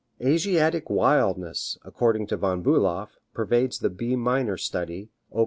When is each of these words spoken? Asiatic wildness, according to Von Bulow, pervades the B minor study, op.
Asiatic 0.19 0.89
wildness, 0.89 1.77
according 1.85 2.25
to 2.25 2.37
Von 2.37 2.63
Bulow, 2.63 3.07
pervades 3.35 3.77
the 3.77 3.91
B 3.91 4.15
minor 4.15 4.57
study, 4.57 5.11
op. 5.29 5.39